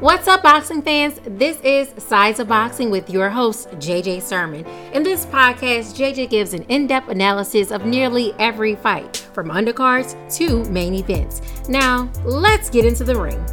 What's 0.00 0.26
up, 0.26 0.42
boxing 0.42 0.80
fans? 0.80 1.20
This 1.26 1.60
is 1.60 1.92
Sides 2.02 2.40
of 2.40 2.48
Boxing 2.48 2.88
with 2.90 3.10
your 3.10 3.28
host, 3.28 3.68
JJ 3.72 4.22
Sermon. 4.22 4.64
In 4.94 5.02
this 5.02 5.26
podcast, 5.26 5.94
JJ 5.94 6.30
gives 6.30 6.54
an 6.54 6.62
in 6.64 6.86
depth 6.86 7.10
analysis 7.10 7.70
of 7.70 7.84
nearly 7.84 8.32
every 8.38 8.74
fight, 8.76 9.28
from 9.34 9.48
undercards 9.48 10.16
to 10.36 10.64
main 10.70 10.94
events. 10.94 11.42
Now, 11.68 12.10
let's 12.24 12.70
get 12.70 12.86
into 12.86 13.04
the 13.04 13.16
ring. 13.16 13.44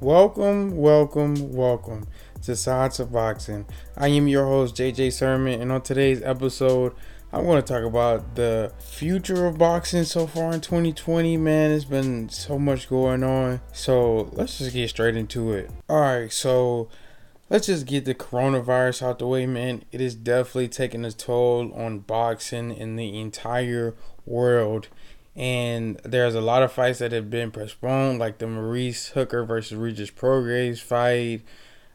Welcome, 0.00 0.74
welcome, 0.74 1.52
welcome 1.52 2.06
to 2.42 2.56
Sides 2.56 2.98
of 2.98 3.12
Boxing. 3.12 3.66
I 3.94 4.08
am 4.08 4.26
your 4.26 4.46
host, 4.46 4.74
JJ 4.74 5.12
Sermon, 5.12 5.60
and 5.60 5.70
on 5.70 5.82
today's 5.82 6.22
episode, 6.22 6.94
I'm 7.34 7.46
going 7.46 7.60
to 7.60 7.66
talk 7.66 7.82
about 7.82 8.36
the 8.36 8.72
future 8.78 9.46
of 9.46 9.58
boxing 9.58 10.04
so 10.04 10.28
far 10.28 10.52
in 10.52 10.60
2020. 10.60 11.36
Man, 11.36 11.72
It's 11.72 11.84
been 11.84 12.28
so 12.28 12.60
much 12.60 12.88
going 12.88 13.24
on. 13.24 13.60
So 13.72 14.30
let's 14.34 14.58
just 14.58 14.72
get 14.72 14.88
straight 14.88 15.16
into 15.16 15.52
it. 15.52 15.68
All 15.88 16.00
right, 16.00 16.32
so 16.32 16.88
let's 17.50 17.66
just 17.66 17.86
get 17.86 18.04
the 18.04 18.14
coronavirus 18.14 19.02
out 19.02 19.18
the 19.18 19.26
way, 19.26 19.46
man. 19.46 19.82
It 19.90 20.00
is 20.00 20.14
definitely 20.14 20.68
taking 20.68 21.04
a 21.04 21.10
toll 21.10 21.74
on 21.74 21.98
boxing 21.98 22.70
in 22.72 22.94
the 22.94 23.20
entire 23.20 23.96
world. 24.24 24.86
And 25.34 25.96
there's 26.04 26.36
a 26.36 26.40
lot 26.40 26.62
of 26.62 26.70
fights 26.70 27.00
that 27.00 27.10
have 27.10 27.30
been 27.30 27.50
postponed, 27.50 28.20
like 28.20 28.38
the 28.38 28.46
Maurice 28.46 29.08
Hooker 29.08 29.44
versus 29.44 29.76
Regis 29.76 30.12
Prograis 30.12 30.80
fight 30.80 31.42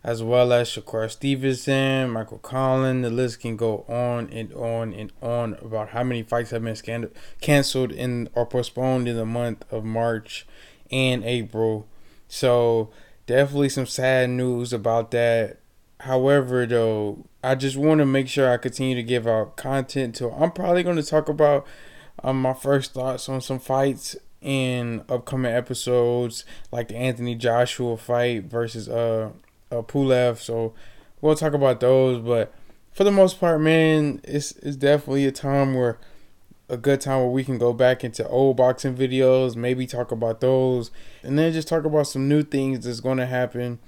as 0.03 0.23
well 0.23 0.53
as 0.53 0.69
Shakur 0.69 1.09
Stevenson, 1.09 2.09
Michael 2.11 2.39
Conlan. 2.39 3.01
The 3.01 3.09
list 3.09 3.41
can 3.41 3.57
go 3.57 3.85
on 3.87 4.29
and 4.31 4.53
on 4.53 4.93
and 4.93 5.11
on 5.21 5.55
about 5.61 5.89
how 5.89 6.03
many 6.03 6.23
fights 6.23 6.51
have 6.51 6.63
been 6.63 6.75
scanned, 6.75 7.09
canceled 7.41 7.91
in 7.91 8.29
or 8.33 8.45
postponed 8.45 9.07
in 9.07 9.17
the 9.17 9.25
month 9.25 9.65
of 9.71 9.83
March 9.83 10.47
and 10.91 11.23
April. 11.23 11.87
So 12.27 12.91
definitely 13.25 13.69
some 13.69 13.85
sad 13.85 14.29
news 14.29 14.71
about 14.71 15.11
that. 15.11 15.57
However, 16.01 16.65
though, 16.65 17.25
I 17.43 17.55
just 17.55 17.75
want 17.75 17.99
to 17.99 18.05
make 18.05 18.29
sure 18.29 18.49
I 18.49 18.57
continue 18.57 18.95
to 18.95 19.03
give 19.03 19.27
out 19.27 19.57
content. 19.57 20.15
So 20.15 20.31
I'm 20.31 20.51
probably 20.51 20.83
going 20.83 20.95
to 20.95 21.03
talk 21.03 21.27
about 21.27 21.67
um, 22.23 22.41
my 22.41 22.53
first 22.53 22.93
thoughts 22.93 23.27
on 23.27 23.41
some 23.41 23.59
fights 23.59 24.15
in 24.41 25.03
upcoming 25.09 25.51
episodes, 25.51 26.45
like 26.71 26.87
the 26.87 26.95
Anthony 26.95 27.35
Joshua 27.35 27.97
fight 27.97 28.45
versus 28.45 28.87
uh 28.87 29.31
uh, 29.71 29.81
Pulev. 29.81 30.37
So 30.37 30.73
we'll 31.21 31.35
talk 31.35 31.53
about 31.53 31.79
those. 31.79 32.19
But 32.19 32.53
for 32.91 33.03
the 33.03 33.11
most 33.11 33.39
part, 33.39 33.61
man, 33.61 34.21
it's 34.23 34.51
it's 34.53 34.75
definitely 34.75 35.25
a 35.25 35.31
time 35.31 35.73
where 35.73 35.99
a 36.69 36.77
good 36.77 37.01
time 37.01 37.19
where 37.19 37.29
we 37.29 37.43
can 37.43 37.57
go 37.57 37.73
back 37.73 38.03
into 38.03 38.27
old 38.27 38.57
boxing 38.57 38.95
videos, 38.95 39.55
maybe 39.55 39.87
talk 39.87 40.11
about 40.11 40.39
those, 40.39 40.91
and 41.23 41.37
then 41.37 41.51
just 41.51 41.67
talk 41.67 41.83
about 41.83 42.07
some 42.07 42.29
new 42.29 42.43
things 42.43 42.85
that's 42.85 42.99
going 42.99 43.17
to 43.17 43.25
happen 43.25 43.79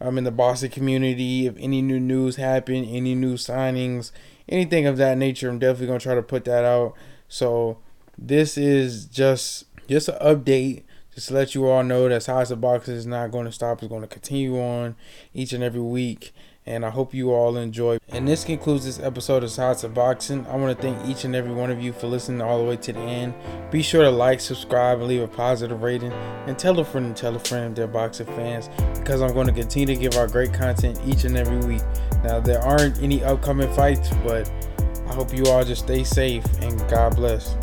um, 0.00 0.16
in 0.16 0.24
the 0.24 0.30
boxing 0.30 0.70
community. 0.70 1.46
If 1.46 1.56
any 1.58 1.82
new 1.82 1.98
news 1.98 2.36
happen, 2.36 2.84
any 2.84 3.14
new 3.14 3.34
signings, 3.34 4.12
anything 4.48 4.86
of 4.86 4.96
that 4.98 5.18
nature, 5.18 5.48
I'm 5.48 5.58
definitely 5.58 5.88
going 5.88 5.98
to 5.98 6.04
try 6.04 6.14
to 6.14 6.22
put 6.22 6.44
that 6.44 6.64
out. 6.64 6.94
So 7.28 7.78
this 8.16 8.56
is 8.56 9.06
just 9.06 9.64
just 9.88 10.08
an 10.08 10.18
update 10.20 10.82
just 11.18 11.30
to 11.30 11.34
let 11.34 11.52
you 11.52 11.66
all 11.66 11.82
know 11.82 12.08
that 12.08 12.22
Sides 12.22 12.52
of 12.52 12.60
Boxing 12.60 12.94
is 12.94 13.04
not 13.04 13.32
going 13.32 13.44
to 13.44 13.50
stop. 13.50 13.82
It's 13.82 13.88
going 13.88 14.02
to 14.02 14.06
continue 14.06 14.56
on 14.60 14.94
each 15.34 15.52
and 15.52 15.64
every 15.64 15.80
week. 15.80 16.32
And 16.64 16.86
I 16.86 16.90
hope 16.90 17.12
you 17.12 17.32
all 17.32 17.56
enjoy. 17.56 17.98
And 18.10 18.28
this 18.28 18.44
concludes 18.44 18.84
this 18.84 19.00
episode 19.00 19.42
of 19.42 19.50
Sides 19.50 19.82
of 19.82 19.94
Boxing. 19.94 20.46
I 20.46 20.54
want 20.54 20.76
to 20.76 20.80
thank 20.80 21.08
each 21.08 21.24
and 21.24 21.34
every 21.34 21.52
one 21.52 21.72
of 21.72 21.82
you 21.82 21.92
for 21.92 22.06
listening 22.06 22.40
all 22.40 22.58
the 22.58 22.64
way 22.64 22.76
to 22.76 22.92
the 22.92 23.00
end. 23.00 23.34
Be 23.72 23.82
sure 23.82 24.04
to 24.04 24.10
like, 24.12 24.38
subscribe, 24.38 24.98
and 24.98 25.08
leave 25.08 25.22
a 25.22 25.26
positive 25.26 25.82
rating. 25.82 26.12
And 26.46 26.56
tell 26.56 26.78
a 26.78 26.84
friend 26.84 27.06
and 27.06 27.16
tell 27.16 27.34
a 27.34 27.40
friend 27.40 27.70
if 27.70 27.74
they're 27.74 27.88
boxing 27.88 28.26
fans 28.26 28.70
because 28.96 29.20
I'm 29.20 29.32
going 29.32 29.48
to 29.48 29.52
continue 29.52 29.92
to 29.92 30.00
give 30.00 30.16
our 30.16 30.28
great 30.28 30.52
content 30.52 31.00
each 31.04 31.24
and 31.24 31.36
every 31.36 31.58
week. 31.66 31.82
Now, 32.22 32.38
there 32.38 32.62
aren't 32.62 33.02
any 33.02 33.24
upcoming 33.24 33.72
fights, 33.74 34.10
but 34.22 34.48
I 35.08 35.14
hope 35.14 35.36
you 35.36 35.46
all 35.46 35.64
just 35.64 35.82
stay 35.82 36.04
safe 36.04 36.44
and 36.60 36.78
God 36.88 37.16
bless. 37.16 37.56